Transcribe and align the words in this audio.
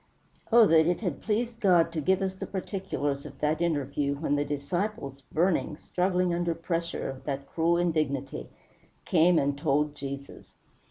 Oh 0.51 0.65
that 0.65 0.87
it 0.87 1.01
had 1.01 1.21
pleased 1.21 1.59
God 1.59 1.93
to 1.93 2.01
give 2.01 2.23
us 2.23 2.33
the 2.33 2.47
particulars 2.47 3.23
of 3.23 3.39
that 3.39 3.61
interview 3.61 4.15
when 4.15 4.35
the 4.35 4.43
disciples, 4.43 5.21
burning, 5.31 5.77
struggling 5.77 6.33
under 6.33 6.55
pressure 6.55 7.07
of 7.07 7.23
that 7.25 7.45
cruel 7.45 7.77
indignity, 7.77 8.49
came 9.05 9.37
and 9.37 9.55
told 9.55 9.93
Jesus! 9.93 10.55